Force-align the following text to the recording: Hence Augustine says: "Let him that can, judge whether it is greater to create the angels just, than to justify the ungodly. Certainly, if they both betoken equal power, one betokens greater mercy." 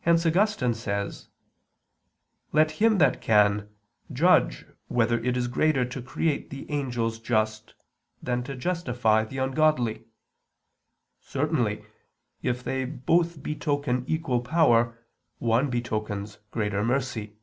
Hence 0.00 0.26
Augustine 0.26 0.74
says: 0.74 1.28
"Let 2.50 2.72
him 2.82 2.98
that 2.98 3.20
can, 3.20 3.72
judge 4.12 4.66
whether 4.88 5.20
it 5.22 5.36
is 5.36 5.46
greater 5.46 5.84
to 5.84 6.02
create 6.02 6.50
the 6.50 6.68
angels 6.72 7.20
just, 7.20 7.72
than 8.20 8.42
to 8.42 8.56
justify 8.56 9.22
the 9.24 9.38
ungodly. 9.38 10.06
Certainly, 11.20 11.84
if 12.42 12.64
they 12.64 12.84
both 12.84 13.44
betoken 13.44 14.02
equal 14.08 14.40
power, 14.40 14.98
one 15.38 15.70
betokens 15.70 16.38
greater 16.50 16.82
mercy." 16.82 17.36